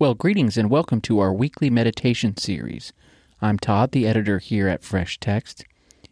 [0.00, 2.94] Well, greetings and welcome to our weekly meditation series.
[3.42, 5.66] I'm Todd, the editor here at Fresh Text.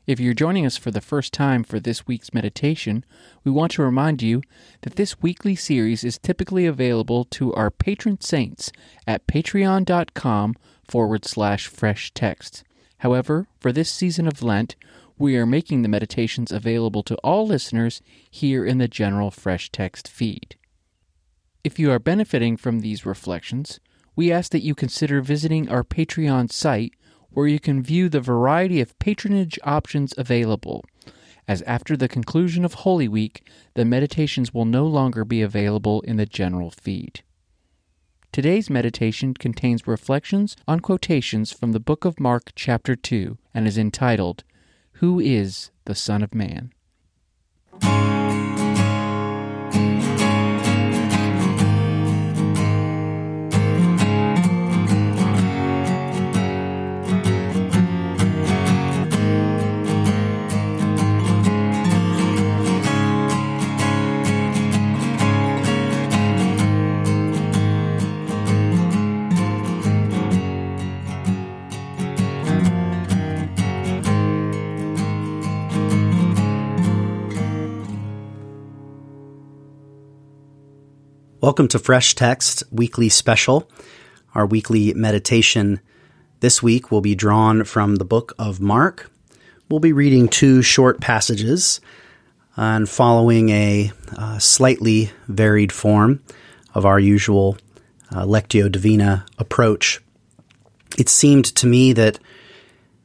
[0.06, 3.02] If you're joining us for the first time for this week's meditation,
[3.44, 4.42] we want to remind you
[4.82, 8.70] that this weekly series is typically available to our patron saints
[9.06, 10.54] at patreon.com
[10.86, 12.64] forward slash fresh text.
[12.98, 14.76] However, for this season of Lent,
[15.16, 20.08] we are making the meditations available to all listeners here in the general Fresh Text
[20.08, 20.56] feed.
[21.68, 23.78] If you are benefiting from these reflections,
[24.16, 26.94] we ask that you consider visiting our Patreon site
[27.28, 30.82] where you can view the variety of patronage options available.
[31.46, 36.16] As after the conclusion of Holy Week, the meditations will no longer be available in
[36.16, 37.22] the general feed.
[38.32, 43.76] Today's meditation contains reflections on quotations from the book of Mark, chapter 2, and is
[43.76, 44.42] entitled,
[45.02, 46.72] Who is the Son of Man?
[81.40, 83.70] Welcome to Fresh Text Weekly Special.
[84.34, 85.78] Our weekly meditation
[86.40, 89.08] this week will be drawn from the book of Mark.
[89.68, 91.80] We'll be reading two short passages
[92.56, 96.24] and following a uh, slightly varied form
[96.74, 97.56] of our usual
[98.10, 100.00] uh, Lectio Divina approach.
[100.98, 102.18] It seemed to me that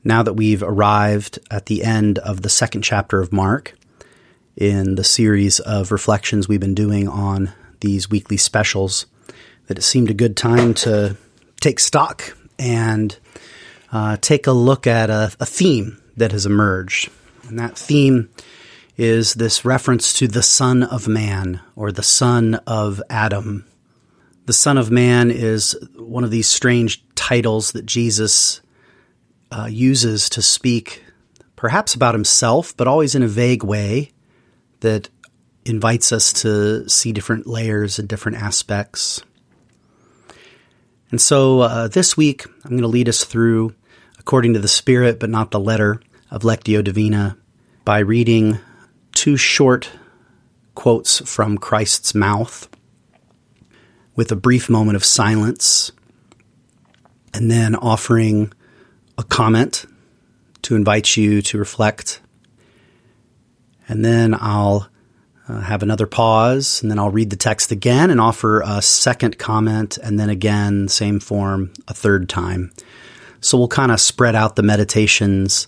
[0.03, 3.75] now that we've arrived at the end of the second chapter of Mark,
[4.55, 7.53] in the series of reflections we've been doing on
[7.83, 9.05] these weekly specials
[9.67, 11.15] that it seemed a good time to
[11.61, 13.17] take stock and
[13.91, 17.11] uh, take a look at a, a theme that has emerged.
[17.47, 18.29] And that theme
[18.97, 23.65] is this reference to the Son of Man or the Son of Adam.
[24.45, 28.61] The Son of Man is one of these strange titles that Jesus
[29.51, 31.03] uh, uses to speak
[31.55, 34.11] perhaps about himself, but always in a vague way
[34.81, 35.09] that
[35.65, 39.23] invites us to see different layers and different aspects.
[41.11, 43.75] And so uh, this week, I'm going to lead us through,
[44.19, 46.01] according to the Spirit but not the letter,
[46.31, 47.37] of Lectio Divina
[47.85, 48.57] by reading
[49.11, 49.91] two short
[50.73, 52.67] quotes from Christ's mouth
[54.15, 55.91] with a brief moment of silence,
[57.33, 58.51] and then offering
[59.17, 59.85] a comment
[60.63, 62.19] to invite you to reflect.
[63.87, 64.87] And then I'll
[65.47, 69.37] uh, have another pause, and then I'll read the text again and offer a second
[69.37, 72.71] comment, and then again, same form, a third time.
[73.41, 75.67] So we'll kind of spread out the meditations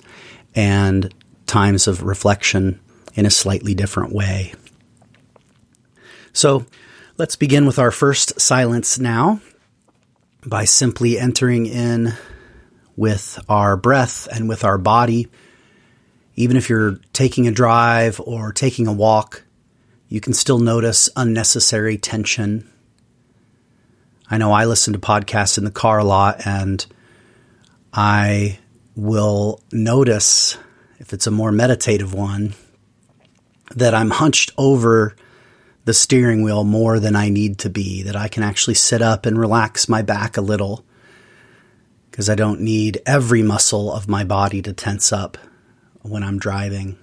[0.56, 1.14] and
[1.46, 2.80] times of reflection
[3.16, 4.54] in a slightly different way.
[6.32, 6.66] So
[7.18, 9.42] let's begin with our first silence now
[10.46, 12.14] by simply entering in
[12.96, 15.28] with our breath and with our body.
[16.36, 19.45] Even if you're taking a drive or taking a walk,
[20.08, 22.72] you can still notice unnecessary tension.
[24.30, 26.86] I know I listen to podcasts in the car a lot and
[27.94, 28.60] I
[28.96, 30.58] will notice
[31.00, 32.54] if it's a more meditative one
[33.76, 35.16] that I'm hunched over
[35.86, 39.26] the steering wheel more than I need to be, that I can actually sit up
[39.26, 40.84] and relax my back a little
[42.10, 45.38] because I don't need every muscle of my body to tense up
[46.02, 46.98] when I'm driving.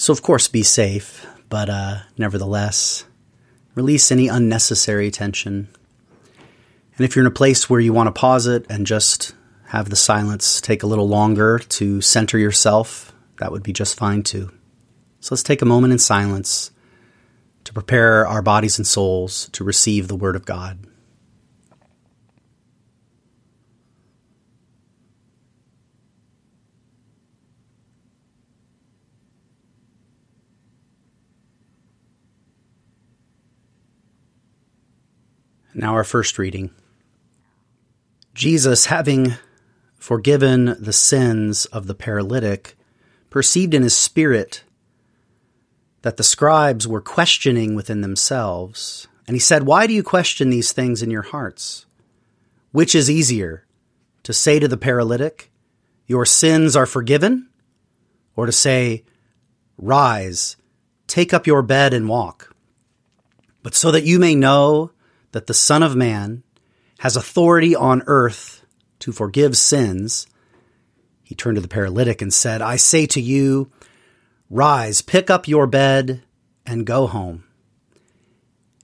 [0.00, 3.04] So, of course, be safe, but uh, nevertheless,
[3.74, 5.68] release any unnecessary tension.
[6.96, 9.34] And if you're in a place where you want to pause it and just
[9.66, 14.22] have the silence take a little longer to center yourself, that would be just fine
[14.22, 14.50] too.
[15.20, 16.70] So let's take a moment in silence
[17.64, 20.78] to prepare our bodies and souls to receive the Word of God.
[35.74, 36.70] Now, our first reading.
[38.34, 39.34] Jesus, having
[39.96, 42.76] forgiven the sins of the paralytic,
[43.28, 44.64] perceived in his spirit
[46.02, 49.06] that the scribes were questioning within themselves.
[49.26, 51.86] And he said, Why do you question these things in your hearts?
[52.72, 53.66] Which is easier,
[54.22, 55.50] to say to the paralytic,
[56.06, 57.48] Your sins are forgiven?
[58.34, 59.04] Or to say,
[59.76, 60.56] Rise,
[61.06, 62.54] take up your bed and walk?
[63.62, 64.92] But so that you may know
[65.32, 66.42] that the Son of Man
[66.98, 68.64] has authority on earth
[69.00, 70.26] to forgive sins,
[71.22, 73.70] he turned to the paralytic and said, I say to you,
[74.50, 76.22] rise, pick up your bed,
[76.66, 77.44] and go home.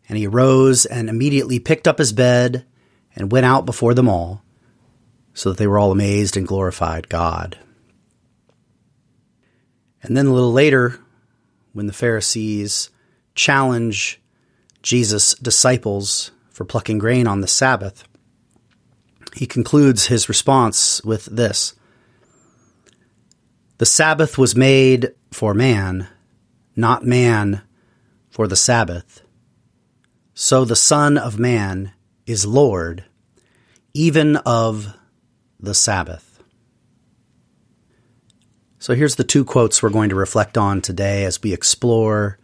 [0.09, 2.65] And he arose and immediately picked up his bed
[3.15, 4.43] and went out before them all,
[5.35, 7.59] so that they were all amazed and glorified God.
[10.03, 11.01] And then a little later,
[11.73, 12.91] when the Pharisees
[13.35, 14.21] challenge
[14.83, 18.05] Jesus' disciples for plucking grain on the Sabbath,
[19.35, 21.75] he concludes his response with this
[23.76, 26.08] The Sabbath was made for man,
[26.75, 27.61] not man
[28.31, 29.20] for the Sabbath.
[30.32, 31.93] So the Son of Man
[32.25, 33.05] is Lord,
[33.93, 34.94] even of
[35.61, 36.43] the Sabbath.
[38.79, 42.38] So here's the two quotes we're going to reflect on today as we explore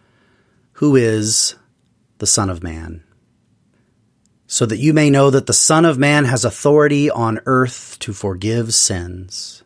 [0.72, 1.54] who is
[2.18, 3.04] the Son of Man.
[4.52, 8.12] So that you may know that the Son of Man has authority on earth to
[8.12, 9.62] forgive sins.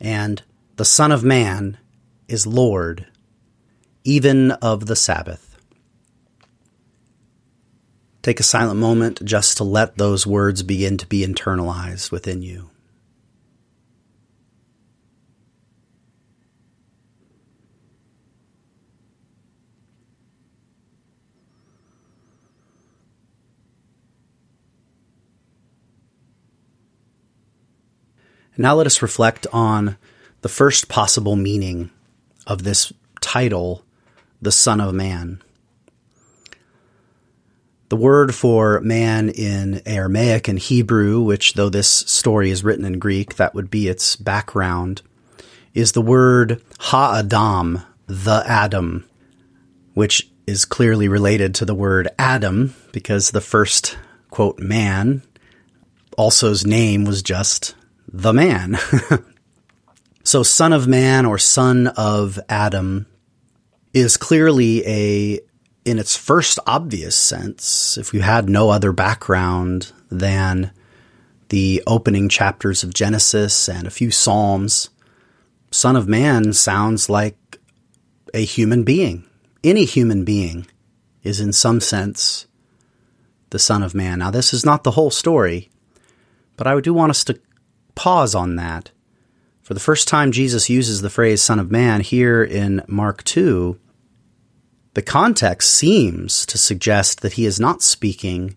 [0.00, 0.42] And
[0.74, 1.78] the Son of Man
[2.26, 3.06] is Lord,
[4.02, 5.56] even of the Sabbath.
[8.22, 12.70] Take a silent moment just to let those words begin to be internalized within you.
[28.56, 29.96] Now let us reflect on
[30.42, 31.90] the first possible meaning
[32.46, 33.84] of this title,
[34.40, 35.42] the Son of Man.
[37.88, 42.98] The word for man in Aramaic and Hebrew, which though this story is written in
[42.98, 45.02] Greek, that would be its background,
[45.74, 49.04] is the word ha-adam, the Adam,
[49.94, 53.98] which is clearly related to the word Adam because the first,
[54.30, 55.22] quote, man,
[56.16, 57.74] also's name was just
[58.14, 58.78] the man.
[60.24, 63.06] so son of man or son of Adam
[63.92, 65.40] is clearly a
[65.84, 70.70] in its first obvious sense, if you had no other background than
[71.50, 74.88] the opening chapters of Genesis and a few Psalms,
[75.70, 77.58] Son of Man sounds like
[78.32, 79.24] a human being.
[79.62, 80.66] Any human being
[81.22, 82.46] is, in some sense,
[83.50, 84.20] the Son of Man.
[84.20, 85.68] Now, this is not the whole story,
[86.56, 87.38] but I do want us to
[87.94, 88.90] pause on that.
[89.62, 93.78] For the first time, Jesus uses the phrase Son of Man here in Mark 2
[94.94, 98.56] the context seems to suggest that he is not speaking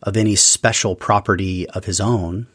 [0.00, 2.46] of any special property of his own.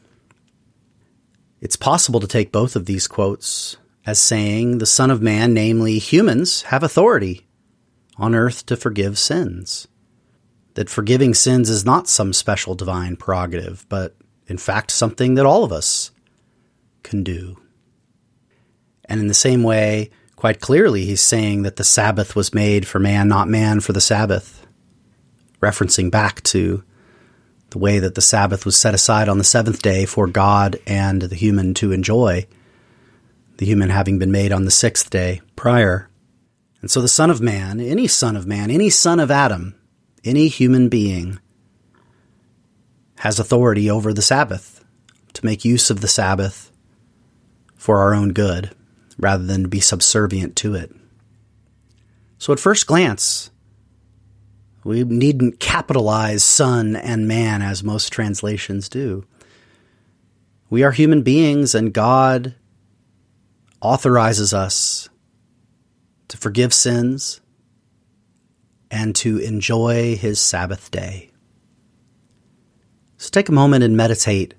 [1.60, 3.76] It's possible to take both of these quotes
[4.06, 7.46] as saying the Son of Man, namely humans, have authority
[8.16, 9.90] on earth to forgive sins.
[10.76, 14.16] That forgiving sins is not some special divine prerogative, but
[14.48, 16.12] in fact something that all of us
[17.08, 17.58] can do.
[19.06, 23.00] And in the same way, quite clearly he's saying that the Sabbath was made for
[23.00, 24.68] man, not man for the Sabbath,
[25.62, 26.84] referencing back to
[27.70, 31.22] the way that the Sabbath was set aside on the seventh day for God and
[31.22, 32.46] the human to enjoy,
[33.58, 36.10] the human having been made on the sixth day prior.
[36.82, 39.76] And so the Son of Man, any Son of Man, any Son of Adam,
[40.24, 41.40] any human being,
[43.20, 44.84] has authority over the Sabbath
[45.34, 46.72] to make use of the Sabbath
[47.78, 48.76] for our own good
[49.18, 50.94] rather than to be subservient to it.
[52.38, 53.50] So at first glance,
[54.84, 59.26] we needn't capitalize son and man as most translations do.
[60.70, 62.56] We are human beings and God
[63.82, 65.10] authorizes us
[66.28, 67.42] to forgive sins
[68.92, 71.32] and to enjoy his Sabbath day.
[73.18, 74.54] So take a moment and meditate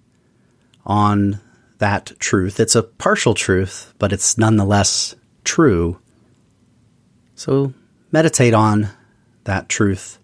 [0.84, 1.40] on
[1.78, 2.60] that truth.
[2.60, 5.98] It's a partial truth, but it's nonetheless true.
[7.34, 7.72] So
[8.10, 8.90] meditate on
[9.44, 10.18] that truth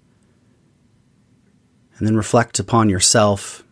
[1.99, 3.63] and then reflect upon yourself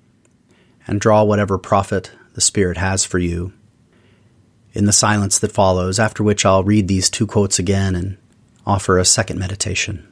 [0.87, 3.53] and draw whatever profit the Spirit has for you
[4.73, 8.17] in the silence that follows, after which I'll read these two quotes again and
[8.65, 10.09] offer a second meditation.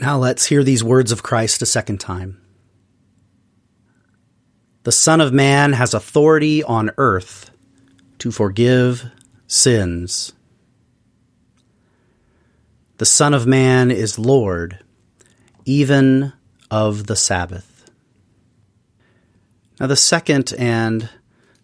[0.00, 2.40] Now let's hear these words of Christ a second time.
[4.84, 7.50] The Son of Man has authority on earth
[8.18, 9.10] to forgive
[9.48, 10.32] sins.
[12.98, 14.78] The Son of Man is Lord,
[15.64, 16.32] even
[16.70, 17.90] of the Sabbath.
[19.80, 21.08] Now, the second and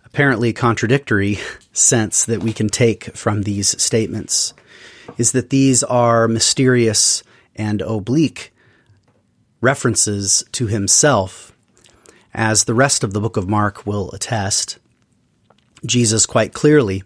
[0.05, 1.38] apparently contradictory
[1.73, 4.55] sense that we can take from these statements
[5.19, 7.23] is that these are mysterious
[7.56, 8.52] and oblique
[9.61, 11.52] references to himself.
[12.32, 14.78] As the rest of the book of Mark will attest,
[15.87, 17.02] Jesus quite clearly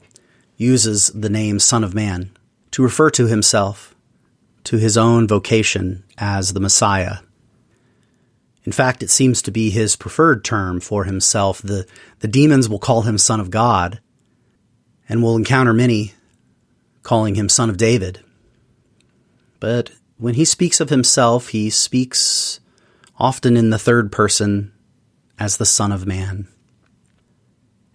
[0.57, 2.31] uses the name Son of Man
[2.71, 3.95] to refer to himself,
[4.65, 7.19] to his own vocation as the Messiah.
[8.65, 11.63] In fact, it seems to be his preferred term for himself.
[11.63, 11.87] The,
[12.19, 14.01] the demons will call him Son of God,
[15.09, 16.13] and will encounter many
[17.03, 18.21] calling him Son of David.
[19.61, 22.61] But when he speaks of himself, he speaks
[23.19, 24.73] often in the third person
[25.39, 26.49] as the Son of Man.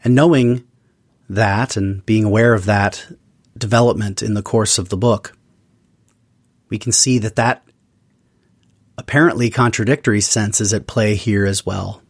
[0.03, 0.65] And knowing
[1.29, 3.05] that and being aware of that
[3.57, 5.37] development in the course of the book,
[6.69, 7.63] we can see that that
[8.97, 12.01] apparently contradictory sense is at play here as well.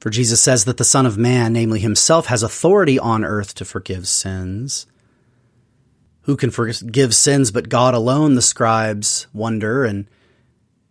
[0.00, 3.64] For Jesus says that the Son of Man, namely himself, has authority on earth to
[3.64, 4.86] forgive sins.
[6.28, 9.86] Who can forgive sins but God alone, the scribes wonder.
[9.86, 10.06] And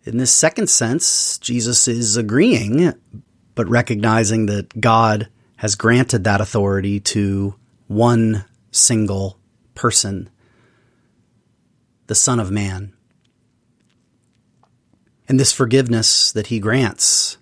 [0.03, 2.91] in this second sense, Jesus is agreeing,
[3.53, 7.53] but recognizing that God has granted that authority to
[7.86, 9.38] one single
[9.75, 10.27] person,
[12.08, 12.94] the Son of Man.
[15.29, 17.38] And this forgiveness that he grants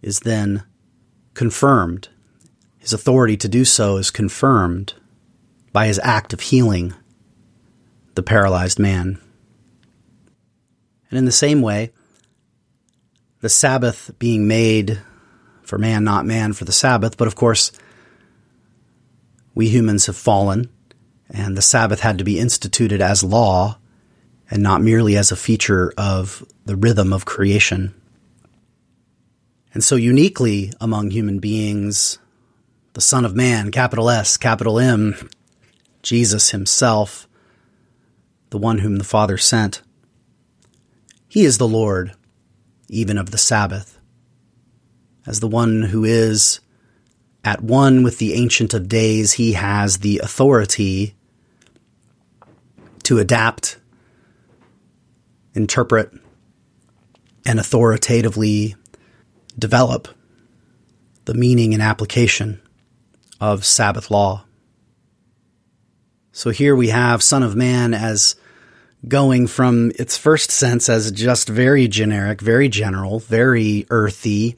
[0.00, 0.62] is then
[1.34, 2.08] confirmed.
[2.78, 4.94] His authority to do so is confirmed
[5.72, 6.94] by his act of healing
[8.20, 9.18] the paralyzed man.
[11.08, 11.90] And in the same way,
[13.40, 15.00] the Sabbath being made
[15.62, 17.72] for man, not man for the Sabbath, but of course,
[19.54, 20.68] we humans have fallen,
[21.30, 23.78] and the Sabbath had to be instituted as law
[24.50, 27.94] and not merely as a feature of the rhythm of creation.
[29.72, 32.18] And so, uniquely among human beings,
[32.92, 35.30] the Son of Man, capital S, capital M,
[36.02, 37.26] Jesus himself,
[38.50, 39.82] the one whom the Father sent,
[41.28, 42.12] he is the Lord,
[42.88, 43.98] even of the Sabbath,
[45.26, 46.60] as the one who is
[47.44, 51.14] at one with the Ancient of Days, he has the authority
[53.04, 53.78] to adapt
[55.54, 56.12] interpret,
[57.46, 58.76] and authoritatively
[59.58, 60.08] develop
[61.24, 62.60] the meaning and application
[63.40, 64.44] of Sabbath law.
[66.32, 68.36] So here we have Son of Man as
[69.06, 74.56] going from its first sense as just very generic, very general, very earthy,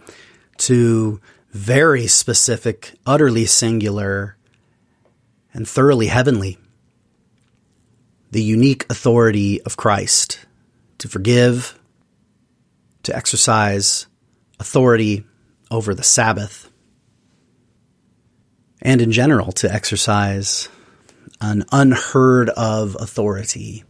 [0.59, 1.21] to
[1.51, 4.37] very specific, utterly singular,
[5.55, 6.59] and thoroughly heavenly.
[8.31, 10.47] The unique authority of Christ
[11.03, 11.79] to forgive,
[13.03, 14.07] to exercise
[14.61, 15.25] authority
[15.69, 16.71] over the Sabbath,
[18.81, 20.69] and in general to exercise
[21.41, 23.83] an unheard of authority.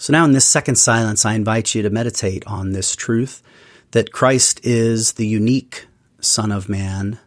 [0.00, 3.42] So now in this second silence, I invite you to meditate on this truth
[3.90, 5.88] that Christ is the unique
[6.22, 7.18] Son of Man,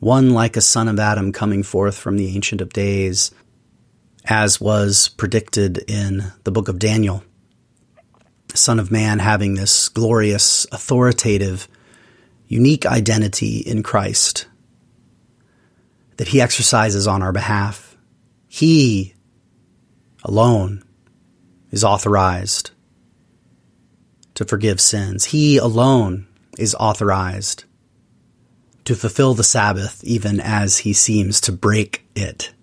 [0.00, 3.30] one like a son of Adam coming forth from the Ancient of Days,
[4.24, 7.22] as was predicted in the book of Daniel.
[8.54, 11.68] Son of Man having this glorious, authoritative,
[12.48, 14.46] unique identity in Christ
[16.16, 17.98] that he exercises on our behalf.
[18.48, 19.12] He
[20.24, 20.82] alone
[21.76, 22.70] is authorized
[24.32, 25.26] to forgive sins.
[25.26, 26.26] He alone
[26.58, 27.64] is authorized
[28.86, 32.54] to fulfill the Sabbath even as he seems to break it.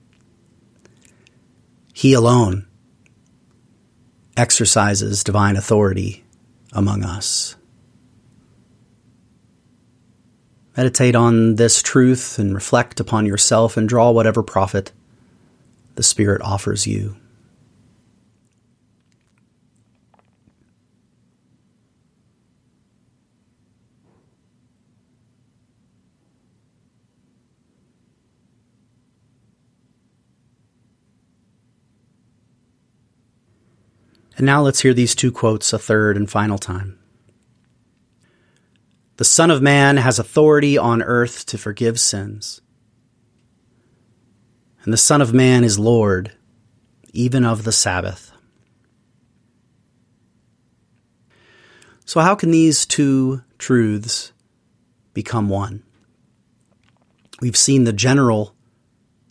[1.93, 2.65] He alone
[4.36, 6.24] exercises divine authority
[6.72, 7.55] among us.
[10.75, 14.91] Meditate on this truth and reflect upon yourself and draw whatever profit
[15.93, 17.15] the Spirit offers you.
[34.43, 37.00] And now let's hear these two quotes a third and final time.
[39.15, 42.59] The Son of Man has authority on earth to forgive sins.
[44.83, 46.33] And the Son of Man is Lord,
[47.13, 48.33] even of the Sabbath.
[52.03, 54.33] So, how can these two truths
[55.13, 55.83] become one?
[57.39, 58.57] We've seen the general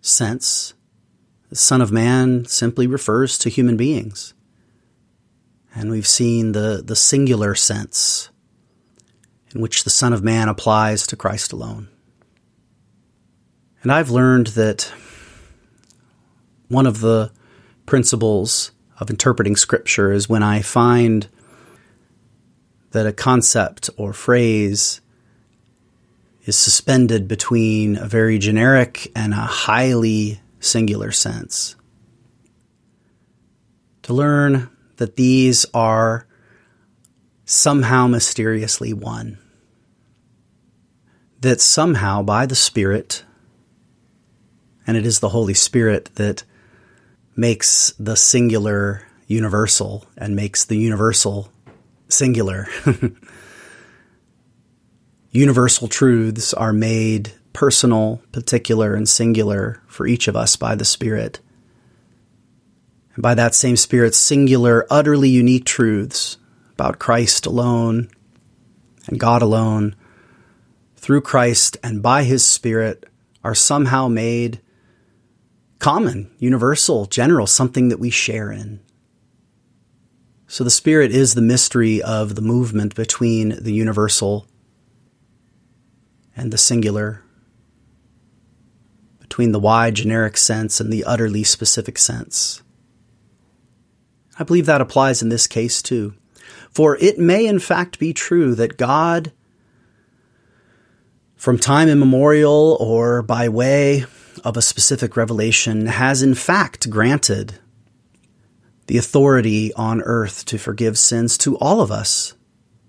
[0.00, 0.72] sense.
[1.50, 4.32] The Son of Man simply refers to human beings
[5.74, 8.30] and we've seen the, the singular sense
[9.54, 11.88] in which the Son of Man applies to Christ alone.
[13.82, 14.92] And I've learned that
[16.68, 17.32] one of the
[17.86, 21.28] principles of interpreting Scripture is when I find
[22.92, 25.00] that a concept or phrase
[26.44, 31.76] is suspended between a very generic and a highly singular sense.
[34.02, 34.68] To learn
[35.02, 36.28] that these are
[37.44, 39.36] somehow mysteriously one.
[41.40, 43.24] That somehow by the Spirit,
[44.86, 46.44] and it is the Holy Spirit that
[47.34, 51.50] makes the singular universal and makes the universal
[52.08, 52.68] singular.
[55.32, 61.40] universal truths are made personal, particular, and singular for each of us by the Spirit.
[63.14, 66.38] And by that same Spirit, singular, utterly unique truths
[66.72, 68.08] about Christ alone
[69.06, 69.96] and God alone,
[70.96, 73.04] through Christ and by His Spirit,
[73.44, 74.60] are somehow made
[75.78, 78.80] common, universal, general, something that we share in.
[80.46, 84.46] So the Spirit is the mystery of the movement between the universal
[86.36, 87.22] and the singular,
[89.18, 92.62] between the wide generic sense and the utterly specific sense.
[94.42, 96.14] I believe that applies in this case too.
[96.72, 99.30] For it may in fact be true that God,
[101.36, 104.04] from time immemorial or by way
[104.42, 107.60] of a specific revelation, has in fact granted
[108.88, 112.34] the authority on earth to forgive sins to all of us.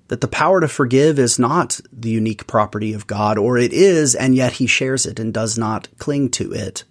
[0.08, 4.16] That the power to forgive is not the unique property of God, or it is,
[4.16, 6.84] and yet he shares it and does not cling to it,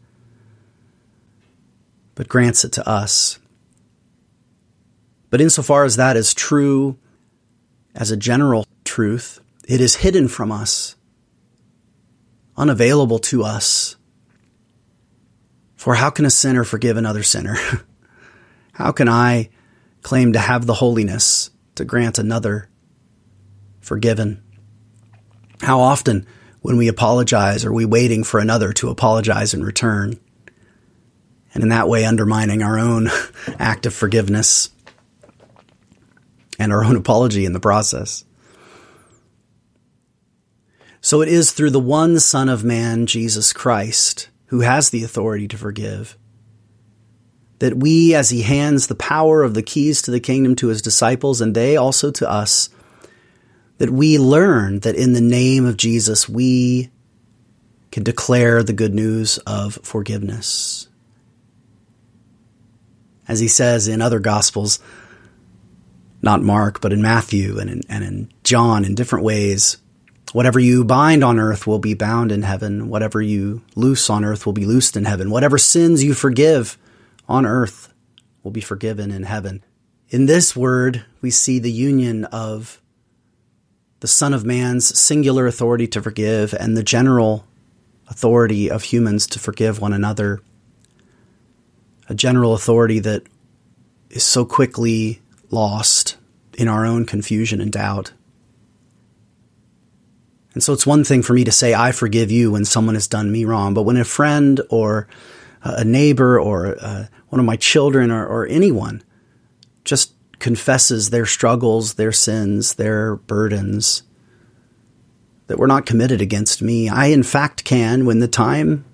[2.15, 3.41] but grants it to us.
[5.33, 6.99] But insofar as that is true
[7.95, 10.95] as a general truth, it is hidden from us,
[12.55, 13.97] unavailable to us.
[15.75, 17.57] For how can a sinner forgive another sinner?
[18.75, 19.49] how can I
[20.03, 22.69] claim to have the holiness to grant another
[23.81, 24.43] forgiven?
[25.63, 26.27] How often,
[26.61, 30.21] when we apologize, are we waiting for another to apologize in return?
[31.55, 33.09] And in that way, undermining our own
[33.59, 34.69] act of forgiveness
[36.59, 38.25] and our own apology in the process.
[41.01, 45.49] So it is through the one Son of Man, Jesus Christ, who has the authority
[45.49, 46.17] to forgive,
[47.59, 50.81] that we, as he hands the power of the keys to the kingdom to his
[50.81, 52.69] disciples, and they also to us,
[53.79, 56.91] that we learn that in the name of Jesus, we
[57.91, 60.89] can declare the good news of forgiveness.
[63.27, 64.79] As he says in other gospels,
[66.23, 69.79] not Mark, but in Matthew and in, and in John in different ways.
[70.33, 72.89] Whatever you bind on earth will be bound in heaven.
[72.89, 75.31] Whatever you loose on earth will be loosed in heaven.
[75.31, 76.79] Whatever sins you forgive
[77.29, 77.93] on earth
[78.43, 79.63] will be forgiven in heaven.
[80.09, 82.81] In this word, we see the union of
[84.01, 87.47] the Son of Man's singular authority to forgive and the general
[88.09, 90.41] authority of humans to forgive one another.
[92.09, 93.23] A general authority that
[94.11, 95.22] is so quickly
[95.53, 96.17] lost
[96.55, 98.13] in our own confusion and doubt.
[100.55, 103.07] And so it's one thing for me to say, I forgive you when someone has
[103.07, 103.73] done me wrong.
[103.75, 105.09] But when a friend or
[105.63, 109.03] a neighbor or uh, one of my children or, or anyone
[109.85, 114.03] just confesses their struggles, their sins, their burdens,
[115.47, 118.85] that were not committed against me, I in fact can, when the time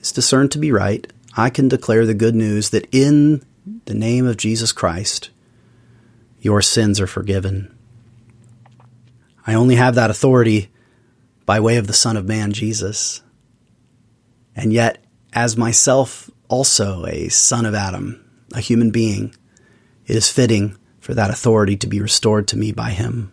[0.00, 3.44] is discerned to be right, I can declare the good news that in
[3.84, 5.30] the name of Jesus Christ,
[6.46, 7.76] your sins are forgiven.
[9.44, 10.70] I only have that authority
[11.44, 13.20] by way of the Son of Man, Jesus.
[14.54, 19.34] And yet, as myself also a son of Adam, a human being,
[20.06, 23.32] it is fitting for that authority to be restored to me by him.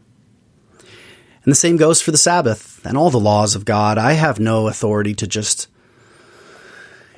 [0.80, 4.00] And the same goes for the Sabbath and all the laws of God.
[4.00, 5.68] I have no authority to just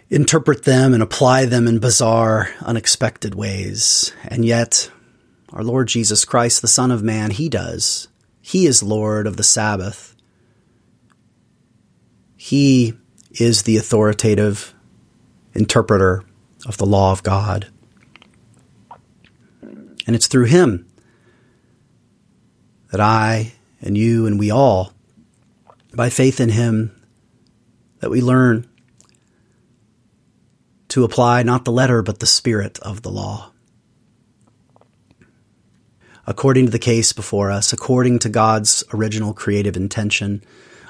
[0.10, 4.12] interpret them and apply them in bizarre, unexpected ways.
[4.28, 4.92] And yet,
[5.56, 8.10] our Lord Jesus Christ, the Son of Man, He does.
[8.42, 10.14] He is Lord of the Sabbath.
[12.36, 12.94] He
[13.32, 14.74] is the authoritative
[15.54, 16.24] interpreter
[16.66, 17.68] of the law of God.
[19.62, 20.86] And it's through Him
[22.92, 24.92] that I and you and we all,
[25.94, 27.02] by faith in Him,
[28.00, 28.68] that we learn
[30.90, 33.52] to apply not the letter but the spirit of the law.
[36.28, 40.44] According to the case before us, according to God's original creative intention.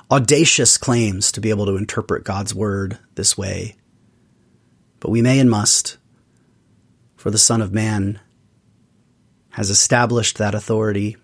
[0.10, 3.76] Audacious claims to be able to interpret God's word this way.
[5.00, 5.98] But we may and must,
[7.16, 8.20] for the Son of Man
[9.52, 11.18] has established that authority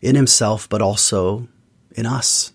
[0.00, 1.48] in himself, but also
[1.92, 2.52] in us.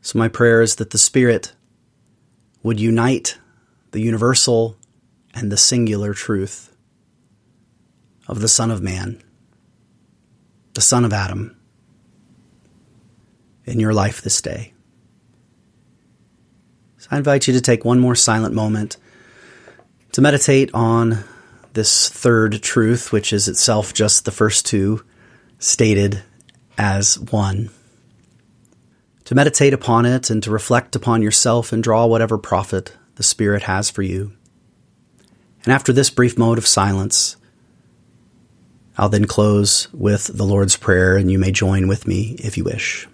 [0.00, 1.52] So, my prayer is that the Spirit
[2.62, 3.38] would unite
[3.90, 4.76] the universal
[5.34, 6.74] and the singular truth
[8.28, 9.22] of the Son of Man,
[10.74, 11.56] the Son of Adam,
[13.64, 14.74] in your life this day.
[16.98, 18.96] So I invite you to take one more silent moment
[20.12, 21.24] to meditate on
[21.72, 25.04] this third truth, which is itself just the first two
[25.58, 26.22] stated
[26.76, 27.70] as one.
[29.24, 33.64] To meditate upon it and to reflect upon yourself and draw whatever profit the Spirit
[33.64, 34.32] has for you.
[35.64, 37.36] And after this brief mode of silence,
[39.00, 42.64] I'll then close with the Lord's Prayer, and you may join with me if you
[42.64, 43.06] wish.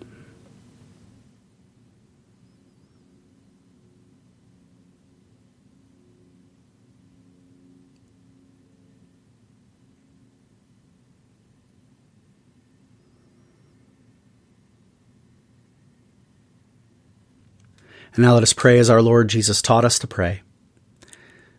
[18.14, 20.40] And now let us pray as our Lord Jesus taught us to pray,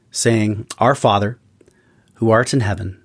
[0.10, 1.38] saying, Our Father,
[2.16, 3.05] who art in heaven,